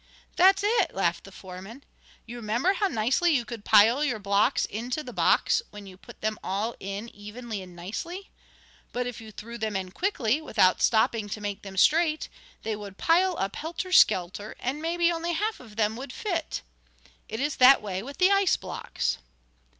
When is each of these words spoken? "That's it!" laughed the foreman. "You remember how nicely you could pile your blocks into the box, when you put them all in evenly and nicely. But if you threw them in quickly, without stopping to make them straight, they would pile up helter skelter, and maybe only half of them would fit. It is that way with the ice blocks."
"That's 0.35 0.63
it!" 0.65 0.95
laughed 0.95 1.25
the 1.25 1.31
foreman. 1.31 1.83
"You 2.25 2.37
remember 2.37 2.73
how 2.73 2.87
nicely 2.87 3.35
you 3.35 3.45
could 3.45 3.63
pile 3.63 4.03
your 4.03 4.17
blocks 4.17 4.65
into 4.65 5.03
the 5.03 5.13
box, 5.13 5.61
when 5.69 5.85
you 5.85 5.95
put 5.95 6.21
them 6.21 6.39
all 6.43 6.73
in 6.79 7.07
evenly 7.15 7.61
and 7.61 7.75
nicely. 7.75 8.31
But 8.93 9.05
if 9.05 9.21
you 9.21 9.31
threw 9.31 9.59
them 9.59 9.75
in 9.75 9.91
quickly, 9.91 10.41
without 10.41 10.81
stopping 10.81 11.29
to 11.29 11.39
make 11.39 11.61
them 11.61 11.77
straight, 11.77 12.29
they 12.63 12.75
would 12.75 12.97
pile 12.97 13.37
up 13.37 13.55
helter 13.57 13.91
skelter, 13.91 14.55
and 14.59 14.81
maybe 14.81 15.11
only 15.11 15.33
half 15.33 15.59
of 15.59 15.75
them 15.75 15.95
would 15.97 16.11
fit. 16.13 16.63
It 17.29 17.39
is 17.39 17.57
that 17.57 17.79
way 17.79 18.01
with 18.01 18.17
the 18.17 18.31
ice 18.31 18.57
blocks." 18.57 19.19